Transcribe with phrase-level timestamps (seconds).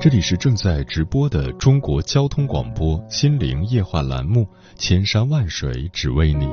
[0.00, 4.42] 这里是正在直播的中国交通广播心灵夜话栏目
[4.76, 6.46] 《千山万水只为你》，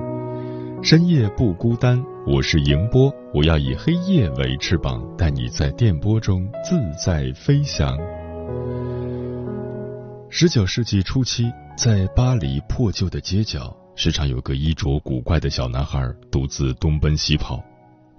[0.83, 7.97] 深夜不孤单，我是迎波，我要以黑夜为翅膀，带你在电波中自在飞翔。
[10.29, 17.59] 十九世纪初期，在巴黎破旧的街角，时常有个衣着古怪的小男孩独自东奔西跑，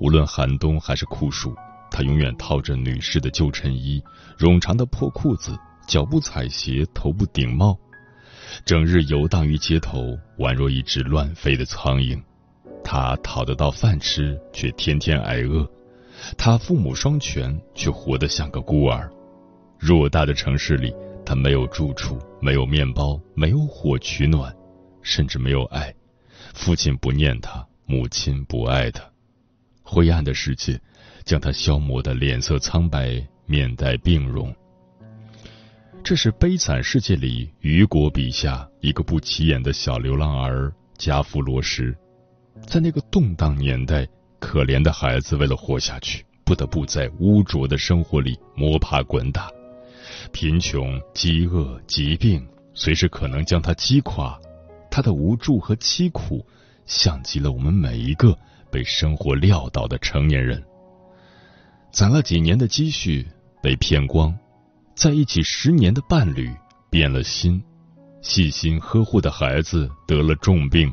[0.01, 1.55] 无论寒冬还是酷暑。
[1.91, 4.03] 他永远套着女士的旧衬衣、
[4.39, 7.77] 冗长的破裤子，脚不踩鞋，头不顶帽，
[8.65, 12.23] 整日游荡于街头，宛若一只乱飞的苍蝇。
[12.83, 15.67] 他讨得到饭吃，却天天挨饿；
[16.39, 19.11] 他父母双全，却活得像个孤儿。
[19.81, 20.95] 偌大的城市里，
[21.25, 24.55] 他没有住处，没有面包，没有火取暖，
[25.03, 25.93] 甚至没有爱。
[26.55, 29.03] 父亲不念他，母亲不爱他。
[29.83, 30.81] 灰暗的世界。
[31.31, 34.53] 将他消磨的脸色苍白，面带病容。
[36.03, 41.97] 这是悲惨世界里雨果笔下一个不起眼的小流浪儿加夫罗什。
[42.67, 44.05] 在那个动荡年代，
[44.41, 49.49] 可怜的孩子为了活下去，不得不在污浊的生活里摸爬滚打。
[50.33, 54.37] 贫穷、饥饿、疾病随时可能将他击垮。
[54.91, 56.45] 他的无助和凄苦，
[56.87, 58.37] 像极了我们每一个
[58.69, 60.61] 被生活撂倒的成年人。
[61.93, 63.27] 攒了几年的积蓄
[63.61, 64.37] 被骗光，
[64.95, 66.51] 在一起十年的伴侣
[66.89, 67.63] 变了心，
[68.23, 70.93] 细心呵护的孩子得了重病，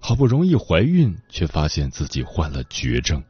[0.00, 3.22] 好不容易怀孕，却发现自己患了绝症。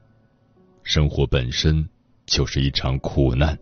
[0.84, 1.86] 生活本身
[2.26, 3.58] 就是一场苦难。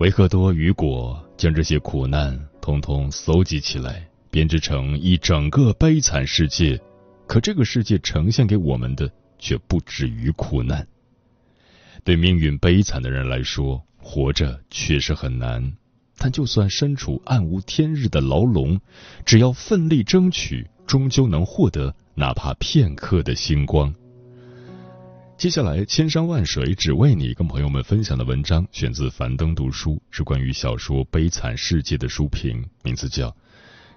[0.00, 6.78] 维克多·雨果将这些苦难通通搜集起来，编织成一整个悲惨世界。
[7.26, 10.86] 可这个世界呈现给我们的却不止于苦难。
[12.04, 15.72] 对命运悲惨的人来说，活着确实很难。
[16.16, 18.80] 但就算身处暗无天日的牢笼，
[19.24, 23.94] 只要奋力争取，终究能获得哪怕片刻的星光。
[25.36, 33.30] 接下来，千山万水只为你，跟朋友们分享的文章选自樊登读书，是关于小说《悲惨世界》的书评，名字叫《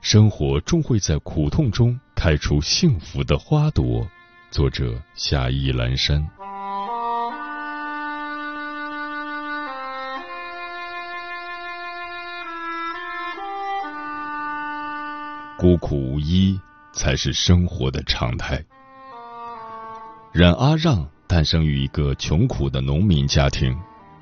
[0.02, 4.04] 生活终会在苦痛中开出幸福的花朵》，
[4.52, 6.41] 作者夏意阑珊。
[15.62, 16.60] 孤苦无依
[16.92, 18.60] 才是生活的常态。
[20.34, 23.78] 冉阿让诞生于一个穷苦的农民家庭，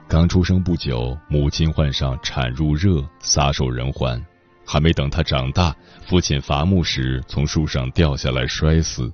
[0.05, 4.21] 刚出生不久，母亲患上产褥热，撒手人寰。
[4.65, 5.73] 还没等他长大，
[6.05, 9.09] 父亲伐木时从树上掉下来摔死。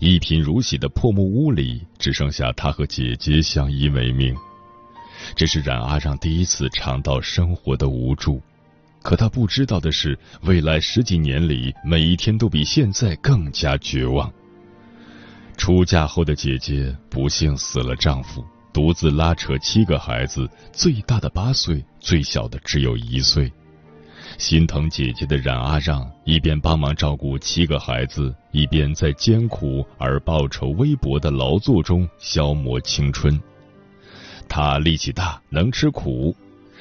[0.00, 4.36] 一贫如洗的破木屋里，只剩下他和姐姐相依为命。
[5.34, 8.38] 这是冉阿让第一次尝到生活的无助。
[9.08, 14.30] 可他不知道的是，未来十几年里，每一天都比现在更加绝望。
[15.56, 23.50] 出嫁后的姐姐不幸死了丈夫，独自拉扯七个孩子，最大的八岁，最小的只有一岁。
[24.36, 33.40] 心疼姐姐的冉阿让，一边帮忙照顾七个孩子，一边在艰苦而报酬微薄的劳作中消磨青春。
[34.50, 36.36] 他力气大，能吃苦。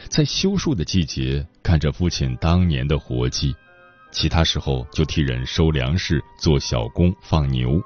[0.07, 3.55] 在修树的季节，看着父亲当年的活计，
[4.11, 7.81] 其他时候就替人收粮食、做小工、放牛。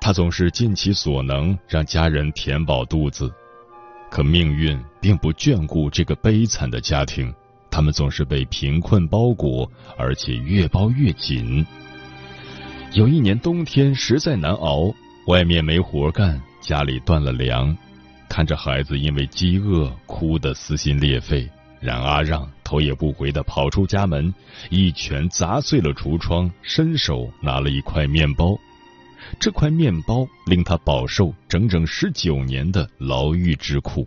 [0.00, 3.30] 他总是尽其所能让家人填饱肚子，
[4.10, 7.32] 可命运并不眷顾这个悲惨的家庭，
[7.70, 11.64] 他们总是被贫困包裹，而且越包越紧。
[12.92, 14.92] 有一年冬天实在难熬，
[15.26, 17.76] 外面没活干，家里断了粮。
[18.30, 21.50] 看着孩子因为饥饿哭得撕心裂肺，
[21.80, 24.32] 冉阿让头也不回的跑出家门，
[24.70, 28.56] 一拳砸碎了橱窗，伸手拿了一块面包。
[29.40, 34.06] 这块面包令他饱受整整十九年的牢狱之苦。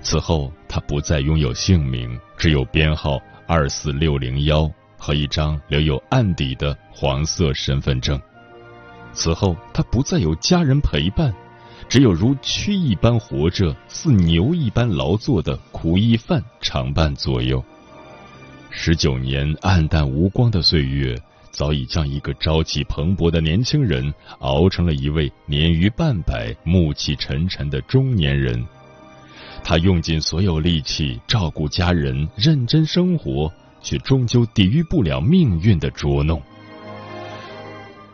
[0.00, 8.18] 此后，他不再拥有姓名，只有编号二四六零幺和一张留有案底的黄色身份证。
[9.12, 11.34] 此后，他不再有家人陪伴，
[11.90, 17.62] 只有如蛆一般活着、似牛一般劳作的苦役犯常伴左右。
[18.70, 21.20] 十九年暗淡无光的岁月。
[21.50, 28.64] 早已将一个朝气蓬勃的年轻人熬成了一位年逾半百、暮气沉沉的中年人。
[29.64, 33.52] 他用尽所有力气照顾家人、认真生活，
[33.82, 36.40] 却终究抵御不了命运的捉弄。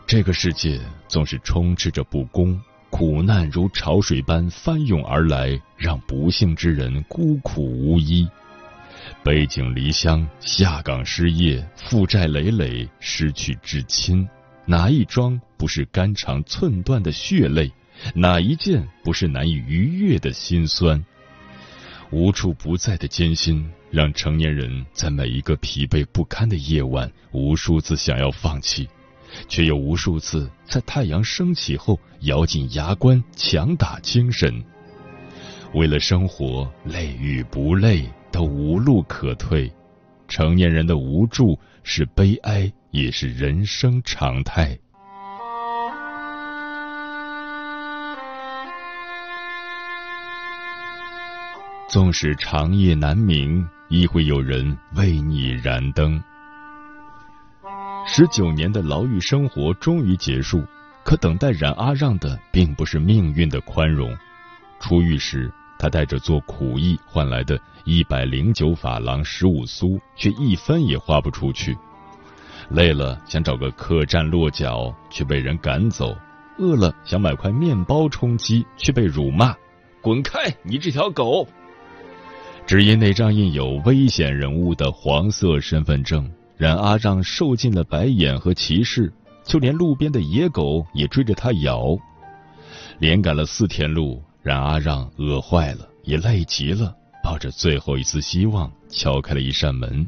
[0.07, 2.59] 这个世界总是充斥着不公，
[2.97, 8.27] 苦难如潮水般翻涌而来，让不幸之人孤苦无依。
[9.23, 14.27] 背井离乡，下岗失业，负债累累，失去至亲，
[14.65, 17.71] 哪一桩不是肝肠寸断的血泪？
[18.15, 21.05] 哪一件不是难以逾越的心酸？
[22.09, 28.89] 无处不在的艰辛，让成年人在每一个疲惫不堪的夜晚，无数次想要放弃，
[29.47, 34.63] 却又无数次在太阳升起后咬紧牙关，强打精神。
[35.73, 38.09] 为了生活，累与不累？
[38.29, 39.71] 都无路可退，
[40.27, 44.77] 成年人的无助是悲哀，也是人生常态。
[51.89, 56.21] 纵使长夜难明，亦会有人为你燃灯。
[58.07, 60.63] 十九年的牢狱生活终于结束，
[61.03, 64.15] 可等待冉阿让的并不是命运的宽容。
[64.79, 65.51] 出狱时。
[65.79, 67.55] 他带着做苦役换来的
[67.85, 71.77] 一百零九法郎十五苏，却一分也花不出去。
[72.69, 76.17] 累了想找个客栈落脚，却被人赶走；
[76.57, 79.55] 饿了想买块面包充饥，却被辱骂
[80.01, 81.47] ：“滚开，你这条狗！”
[82.65, 86.27] 只因那张印有危险人物的黄色身份证，
[86.57, 89.13] 冉阿让受尽了白眼和歧视，
[89.43, 91.97] 就连路边的野狗也追着他咬。
[92.99, 94.21] 连赶了四天路。
[94.43, 100.07] 冉阿让饿坏了，也累极了，抱着最后一丝希望，敲开了一扇门。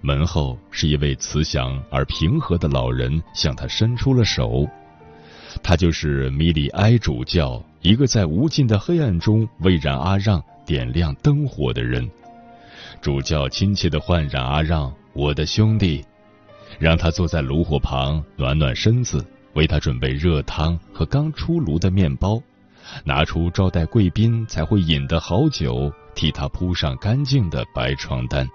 [0.00, 4.64] 门后是一位慈祥而平和的老人，向他伸出了手。
[5.60, 12.08] 他就是米里埃主教，一个在无尽的黑暗中为冉阿让点亮灯火的人。
[13.00, 16.04] 主教亲切的唤冉阿让：“我的兄弟”，
[16.78, 22.40] 让他坐在炉火旁暖暖身子，为他准备热汤和刚出炉的面包。
[23.04, 28.48] 拿出招待贵宾才会饮的好酒，替他铺上干净的白床单。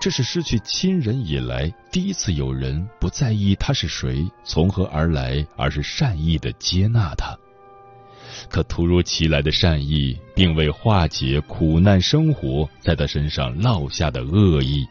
[0.00, 7.32] 这是失去亲人以来第一次有人不在意他是谁、从何而来，而是善意的接纳他。
[8.48, 14.84] 可突如其来的善意，并未化解苦难生活在他身上烙下的恶意。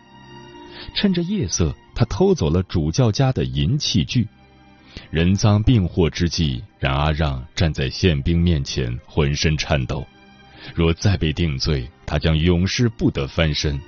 [0.94, 4.28] 趁着夜色，他偷走了主教家的银器具。
[5.10, 10.06] 人赃并获之际，冉阿让站在宪兵面前，浑身颤抖。
[10.76, 13.80] 若再被定罪，他将永世不得翻身。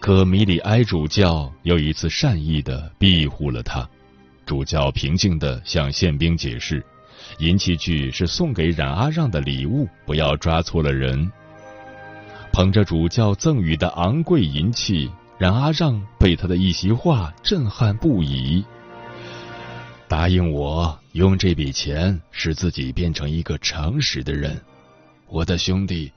[0.00, 3.88] 可米里埃主教又一次善意的庇护了他。
[4.44, 6.84] 主教平静的向宪兵解释：
[7.38, 11.30] 银器具是送给冉阿让的礼物，不要抓错了人。
[12.52, 18.64] 捧着主教赠予的昂贵银器，冉阿让被他的一席话震撼不已。
[20.06, 24.60] 答应我，用这笔钱使自己变成一个诚实的人，
[25.28, 26.12] 我的兄弟，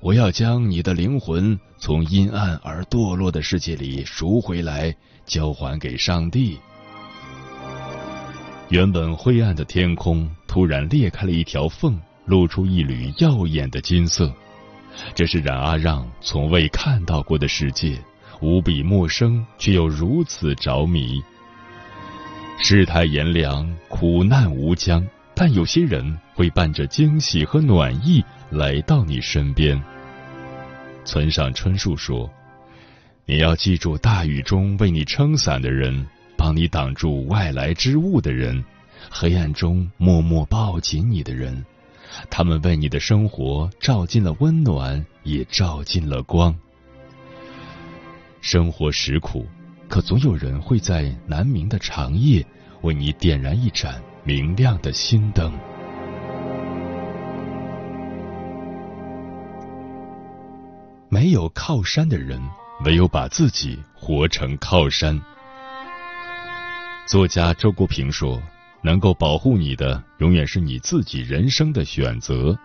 [0.00, 4.94] 我要将你的灵魂从阴暗而堕落的世界里赎回来，
[5.24, 6.58] 交还给上帝。
[8.68, 14.32] 原本灰暗的天空突然裂开了一条缝，露出一缕耀眼的金色。
[15.14, 17.96] 这是冉阿让从未看到过的世界，
[18.40, 21.22] 无比陌生，却又如此着迷。
[22.58, 29.80] 世态炎凉，苦难无疆，但有些人会伴着惊喜和暖意来到你身边。
[31.04, 32.28] 村上春树说
[33.26, 38.64] ：“你要记住大雨中为你撑伞的人，帮你挡住外来之物的人，
[39.10, 41.64] 黑暗中默默抱紧你的人，
[42.30, 46.54] 他们为你的生活照进了温暖，也照进了光。
[48.48, 49.44] 生活实苦。”
[49.88, 52.44] 可总有人会在难明的长夜，
[52.82, 55.52] 为你点燃一盏明亮的心灯。
[61.08, 62.40] 没没有靠山的人，
[62.84, 65.20] 唯有把自己活成靠山。
[67.04, 68.40] 作家周国平说
[68.80, 72.56] ：“能够保护你的，永远是你自己人生的选择。”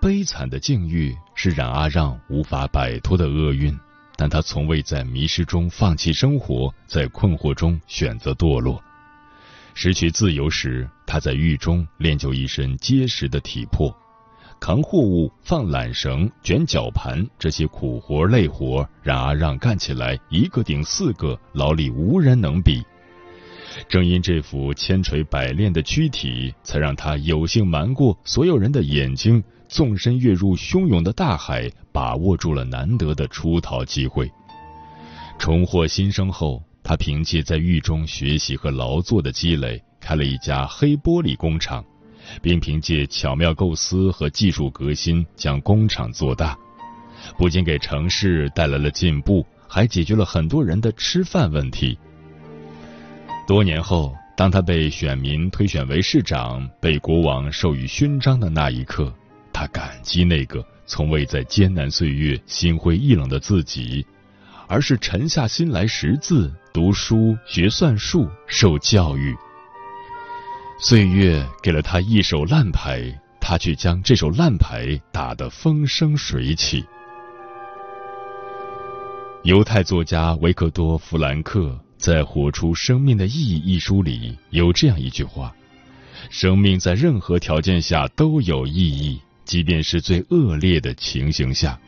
[0.00, 3.76] 悲惨的境遇是冉阿让无法摆脱的厄运，
[4.16, 8.82] 但他从未在迷失中放弃生活，在困惑中选择堕落。
[9.74, 13.94] 失去自由时，他在狱中练就一身结实的体魄，
[14.58, 22.82] 扛货物、放缆绳、卷绞盘这些苦活累活，让阿让干起来一个顶四个，劳力无人能比。
[23.88, 34.30] 正因这副千锤百炼的躯体，才让他有幸瞒过所有人的眼睛，纵身跃入汹涌的大海，把握住了难得的出逃机会。
[35.38, 36.62] 重获新生后。
[36.88, 41.84] 他凭借在狱中学习和劳作的积累，开了一家黑玻璃工厂，
[42.40, 46.56] 并凭借巧妙构思和技术革新将工厂做大，
[47.36, 51.98] 不仅给城市带来了进步，还解决了很多人的吃饭问题。
[53.46, 59.14] 多年后，当他被选民推选为市长，被国王授予勋章的那一刻，
[59.52, 64.04] 他感激那个从未在艰难岁月心灰意冷的自己。
[64.68, 69.32] 而是沉下心来识字、读书、学算术、受教育。
[70.80, 73.00] 岁月给了他一手烂牌，
[73.40, 76.84] 他却将这手烂牌打得风生水起。
[79.44, 85.54] 犹太作家维克多·弗兰克在《活出生命的意义》一书里有这样一句话
[86.30, 91.78] ：“生命在任何条件下都有意义，即便是最恶劣的情形下。”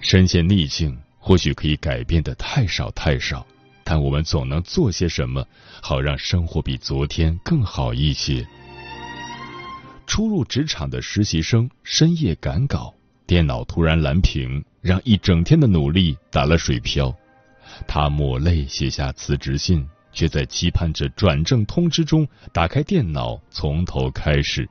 [0.00, 0.96] 身陷逆境。
[1.20, 3.46] 或许可以改变的太少太少，
[3.84, 5.46] 但我们总能做些什么，
[5.82, 8.46] 好让生活比昨天更好一些。
[10.06, 12.94] 初入职场的实习生深夜赶稿，
[13.26, 17.14] 电脑突然蓝屏，让一整天的努力打了水漂。
[17.86, 24.68] 他抹泪写下辞职信，却在期盼着转正通知中打开电脑，从头开始。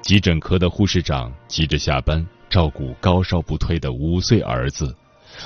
[0.00, 4.94] 急诊科的护士长急着下班，照顾高烧不退的五岁儿子。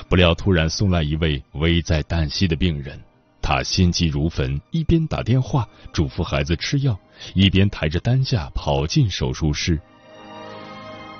[0.08, 3.00] 不料，突然送来一位危在旦夕的病人，
[3.40, 6.98] 他心急如焚，一边打电话嘱咐孩子吃药，
[7.34, 9.80] 一边抬着担架跑进手术室。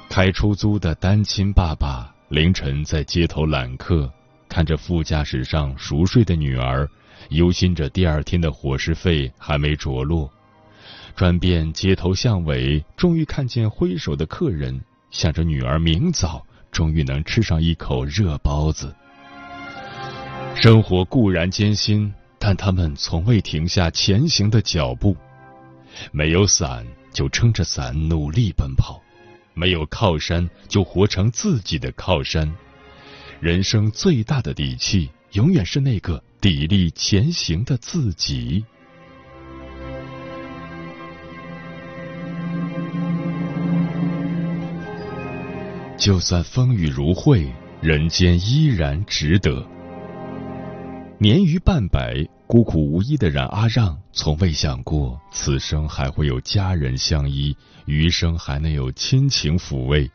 [0.09, 4.13] 开出租的单亲爸爸凌晨在街头揽客，
[4.53, 6.87] 看着副驾驶上熟睡的女儿，
[7.31, 10.31] 忧心着第二天的伙食费还没着落。
[11.17, 14.79] 转遍街头巷尾，终于看见挥手的客人，
[15.11, 16.45] 想着女儿明早。
[16.71, 18.95] 终于能吃上一口热包子。
[20.55, 25.17] 生活固然艰辛，但他们从未停下前行的脚步。
[26.13, 29.01] 没有伞，就撑着伞努力奔跑；
[29.55, 32.51] 没有靠山，就活成自己的靠山。
[33.43, 38.65] 人生最大的底气，永远是那个砥砺前行的自己。
[45.99, 49.67] 就算风雨如晦，人间依然值得。
[51.19, 57.57] 年逾半百、孤苦无依的冉阿让，从未想过此生还会有家人相依，
[57.87, 60.09] 余生还能有亲情抚慰。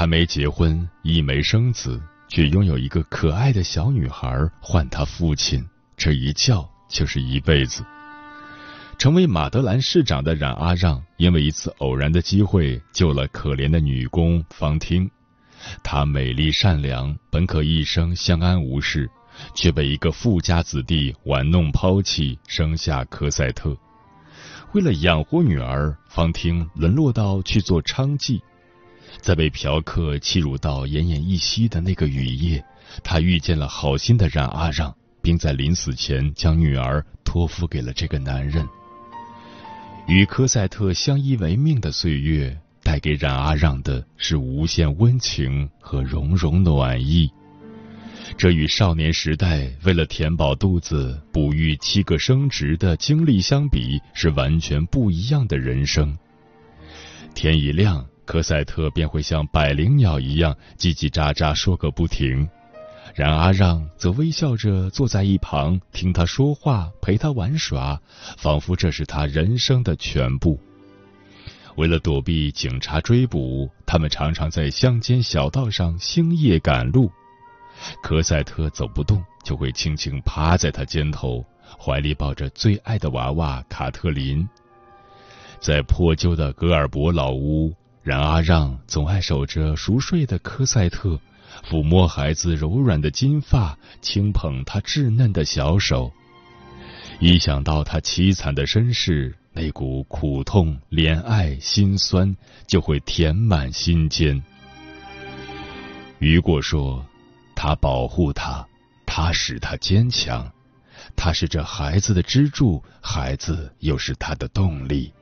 [0.00, 5.62] 他没结婚，亦没生子，却拥有一个可爱的小女孩，唤他父亲，
[5.94, 7.84] 这一叫就是一辈子。
[8.96, 15.10] 成为马德兰市长的冉阿让，因为一次偶然的机会救了可怜的女工方汀。
[15.82, 19.06] 她美丽善良，本可一生相安无事，
[19.54, 23.76] 却被一个富家子弟玩弄抛弃，生下科赛特。
[24.72, 28.40] 为了养活女儿，方汀沦落到去做娼妓。
[29.22, 32.64] 在被嫖客欺辱到奄奄一息的那个雨夜，
[33.04, 38.66] 他遇见了好心的冉阿让，并在临死前将女儿托付给了这个男人。
[40.08, 47.30] 与科赛特相依为命的岁月，带给冉阿让的是无限温情和融融暖意。
[48.36, 56.16] 这与少年时代为了填饱肚子、哺育七个生殖的经历相比，是完全不一样的人生。
[57.34, 62.48] 天一亮，科赛特便会像百灵鸟一样叽叽喳喳说个不停。
[63.12, 68.00] 冉阿让则微笑着坐在一旁，听他说话，陪他玩耍，
[68.38, 70.56] 仿佛这是他人生的全部。
[71.74, 77.10] 为了躲避警察追捕，他们常常在乡间小道上星夜赶路。
[78.00, 81.44] 科赛特走不动，就会轻轻趴在他肩头，
[81.76, 84.48] 怀里抱着最爱的娃娃卡特琳。
[85.58, 91.20] 在破旧的格尔伯老屋，冉阿让总爱守着熟睡的科赛特，
[91.68, 96.10] 抚摸孩子柔软的金发，轻捧他稚嫩的小手。
[97.18, 102.34] 一想到他凄惨的身世，那股苦痛、怜爱、心酸
[102.66, 104.42] 就会填满心间。
[106.20, 107.04] 雨果说
[107.54, 108.66] ：“他保护他，
[109.04, 110.50] 他使他坚强，
[111.14, 115.12] 他是这孩子的支柱，孩子又是他的动力。”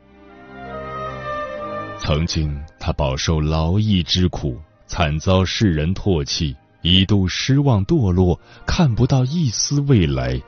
[2.01, 10.41] 曾经，他饱受劳役之苦，惨遭世人唾弃，一度失望堕落，看不到一丝未来。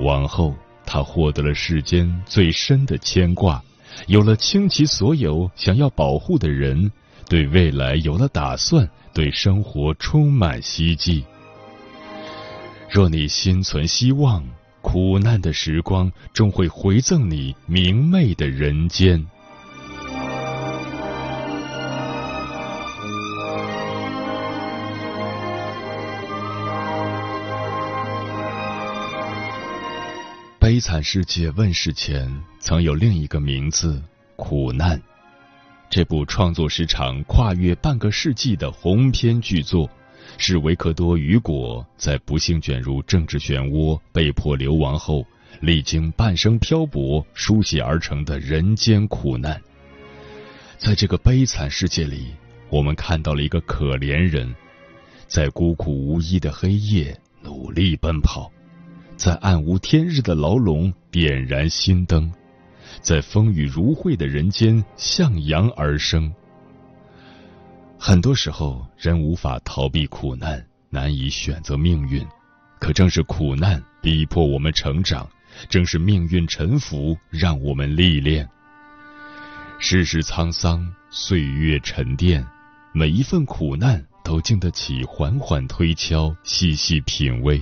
[0.00, 3.62] 往后，他获得了世间最深的牵挂，
[4.08, 6.90] 有了倾其所有想要保护的人，
[7.28, 11.24] 对未来有了打算，对生活充满希冀。
[12.90, 14.44] 若你心存希望，
[14.82, 19.24] 苦难的时光终会回赠你明媚的人间。
[30.78, 34.00] 悲惨世界问世前，曾有另一个名字——
[34.38, 35.02] 苦难。
[35.90, 39.90] 这部创作时长跨越半个世纪的鸿篇巨作，
[40.36, 45.26] 是维克多·雨果在不幸卷入政治漩涡、被迫流亡后，
[45.60, 49.60] 历经半生漂泊书写而成的人间苦难。
[50.76, 52.28] 在这个悲惨世界里，
[52.70, 54.54] 我们看到了一个可怜人，
[55.26, 58.48] 在孤苦无依的黑夜努力奔跑。
[59.18, 62.32] 在暗无天日的牢笼点燃心灯，
[63.00, 66.32] 在风雨如晦的人间向阳而生。
[67.98, 72.24] 很多时候，人无法逃避苦难，难以选择命运，
[72.78, 75.28] 可正是苦难逼迫我们成长，
[75.68, 78.48] 正是命运沉浮让我们历练。
[79.80, 82.46] 世事沧桑，岁月沉淀，
[82.92, 87.60] 每一份苦难都经得起缓缓推敲，细细品味。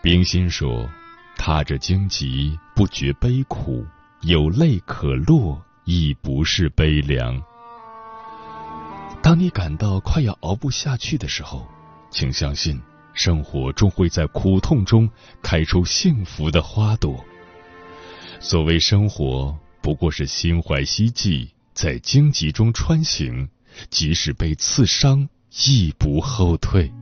[0.00, 0.88] 冰心说
[1.36, 3.84] ：“踏着荆棘，不觉悲苦；
[4.20, 7.42] 有泪可落，亦不是悲凉。”
[9.20, 11.66] 当你感到快要熬不下去的时候，
[12.10, 12.80] 请相信，
[13.12, 15.10] 生活终会在苦痛中
[15.42, 17.24] 开出幸福的花朵。
[18.38, 23.48] 所谓生活，不过是心怀希冀，在荆棘中穿行，
[23.90, 25.28] 即使被刺伤，
[25.66, 26.92] 亦不后退。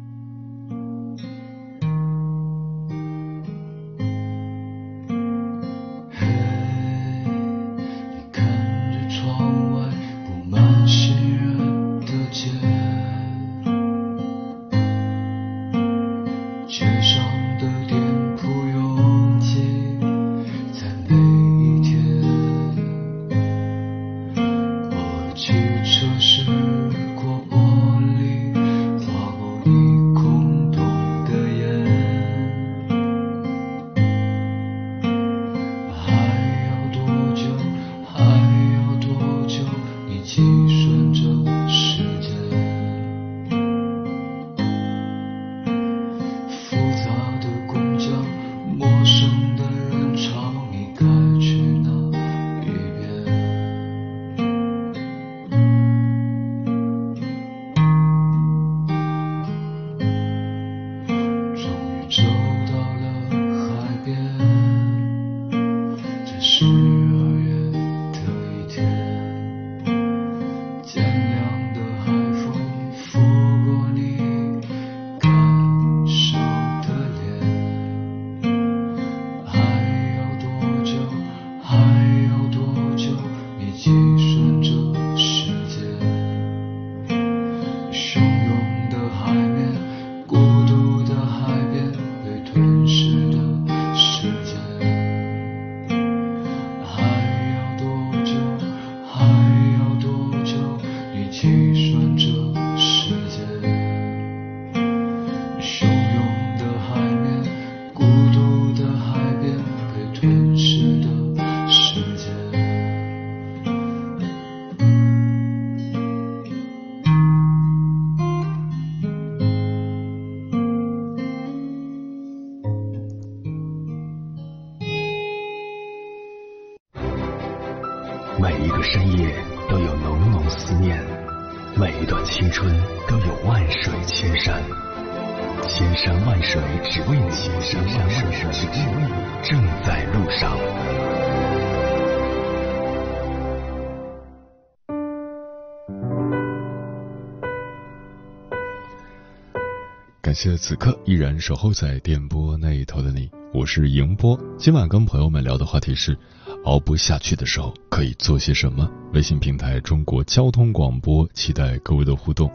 [150.46, 154.38] 谢此刻依然守候在电波那一头的你，我是迎波。
[154.56, 156.16] 今晚跟朋友们聊的话题是：
[156.64, 158.88] 熬不下去的时候可以做些什么？
[159.12, 162.48] 微信平台中国交通广播，期待各位的互动。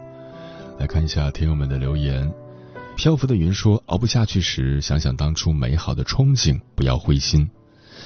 [0.78, 2.32] 来看一下听友们的留言。
[2.96, 7.46] 漂浮的云说：熬不下去时，想想当初美好的憧憬，不要灰心。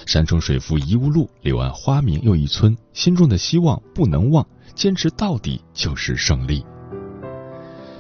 [0.05, 2.77] 山重水复疑无路，柳暗花明又一村。
[2.93, 4.45] 心中的希望不能忘，
[4.75, 6.67] 坚持到底就是胜利。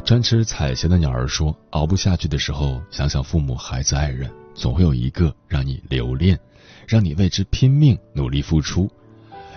[0.06, 6.38] 专吃彩霞的鸟儿说：“熬不下去的时候，想想父母、孩子、爱人，总会有一个让你留恋，
[6.86, 8.88] 让你为之拼命、努力付出。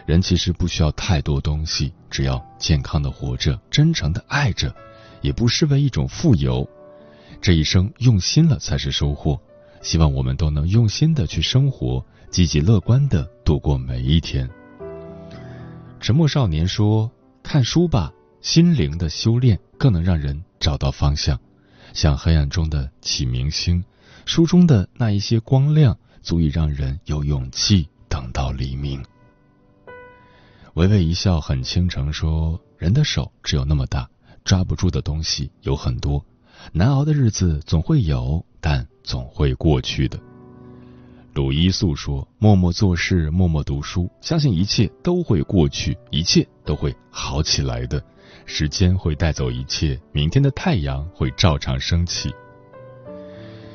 [0.07, 4.75] 人其实不需要太多东西，只要健康的活着，真诚的爱着，
[5.21, 6.67] 也不失为一种富有。
[7.39, 9.39] 这一生用心了才是收获。
[9.83, 14.49] 希望我们都能用心的去生活，积极乐观的度过每一天。”
[16.01, 17.12] 沉默少年说
[17.43, 21.39] ：“看书吧。”心灵的修炼更能让人找到方向，
[21.93, 23.84] 像黑暗中的启明星，
[24.25, 29.04] 书中的那一些光亮，足以让人有勇气等到黎明。
[30.75, 34.10] 微微一笑很倾城说：“人的手只有那么大，
[34.45, 36.25] 抓不住的东西有很多，
[36.71, 40.17] 难熬的日子总会有，但总会过去的。”
[41.36, 48.02] 鲁伊素说：“默默做事，默默读书，相信一切都会过去，一切都会好起来的。”
[48.45, 52.33] 时间会带走一切，明天的太阳会照常升起。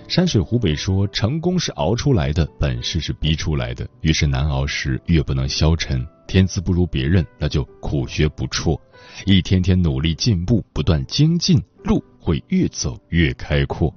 [0.06, 3.88] 山水湖北说：“成功是熬出来的，本事是逼出来的。
[4.02, 6.06] 越是难熬时，越不能消沉。
[6.26, 8.78] 天资不如别人，那就苦学不辍，
[9.24, 13.92] 一天天努力进步，不断精进，路会越走越开阔。”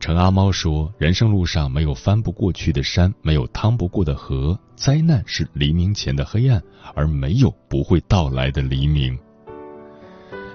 [0.00, 4.58] 陈阿猫说：“人生路上没有翻不过去的山，没有趟不过的河。
[4.74, 6.60] 灾难是黎明前的黑暗，
[6.92, 9.16] 而没有不会到来的黎明。”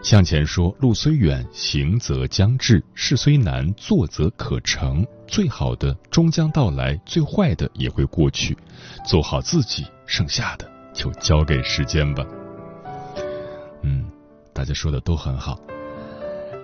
[0.03, 5.05] 向前说，路虽远，行则将至；事虽难，做则可成。
[5.27, 8.57] 最好的终将到来，最坏的也会过去。
[9.05, 12.25] 做好自己，剩下的就交给时间吧。
[13.81, 14.09] 嗯，
[14.53, 15.59] 大家说的都很好。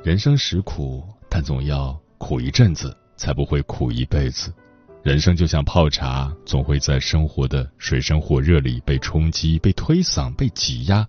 [0.05, 4.53] 人生实苦，但总要苦一阵子，才不会苦一辈子。
[5.01, 11.05] 人生就像泡茶，总会在生活的水深火热里被冲击、被推搡、被挤压。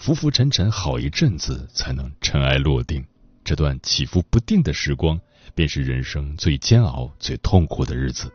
[0.00, 3.04] 浮浮沉沉好一阵子，才能尘埃落定。
[3.44, 5.20] 这段起伏不定的时光，
[5.54, 8.32] 便是人生最煎熬、最痛苦的日子。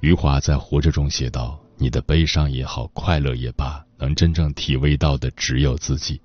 [0.00, 6.18] 余华在《活着》中写道：“你的悲伤也好，快乐也罢，能真正体味到的只有自己。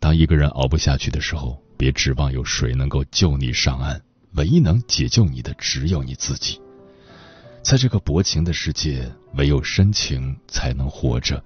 [0.00, 6.60] 当一个人熬不下去的时候，别指望有谁能够救你上岸，唯一能解救你的只有你自己。
[7.62, 11.40] 在这个薄情的世界，唯有深情才能活着。”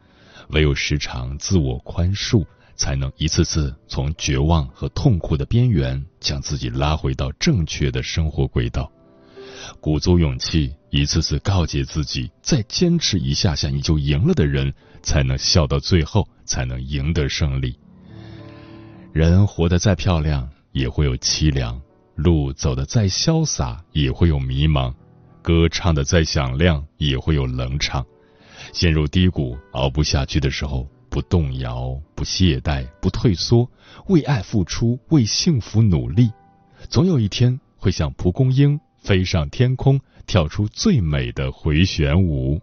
[0.51, 8.91] 唯有时常自我宽恕，才能一次次从绝望和痛苦的边缘将自己拉回到正确的生活轨道。
[9.81, 17.79] 鼓足勇气，一次次告诫自己：再坚持一下下，你就赢了的人，才能笑到最后，才能赢得胜利。
[19.13, 21.81] 人活得再漂亮，也会有凄凉；
[22.17, 24.93] 路走得再潇洒，也会有迷茫；
[25.43, 28.05] 歌唱的再响亮，也会有冷场。
[28.73, 33.69] 陷入低谷、熬不下去的时候，不动摇、不懈怠、不退缩，
[34.07, 36.33] 为爱付出，为幸福努力，
[36.89, 42.61] 总有一天会像蒲公英飞上天空，跳出最美的回旋舞。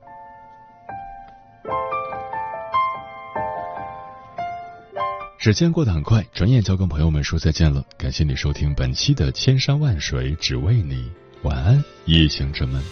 [5.38, 7.86] 时间过得很快，转眼就要跟朋友们说再见了。
[7.98, 10.96] 感谢你收听本期的《千山万水只为你》，
[11.44, 12.84] 晚安，夜行者们。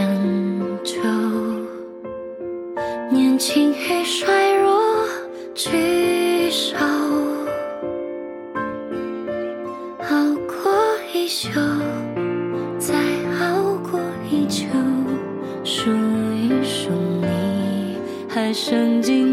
[0.00, 0.98] 深秋，
[3.10, 4.80] 年轻已衰弱，
[5.54, 6.74] 举手
[10.08, 10.72] 熬过
[11.12, 11.50] 一宿，
[12.78, 12.94] 再
[13.40, 14.64] 熬过一秋，
[15.64, 15.90] 数
[16.34, 16.88] 一数
[17.20, 19.29] 你还剩几。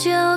[0.00, 0.29] 就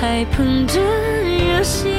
[0.00, 1.92] 还捧着热心，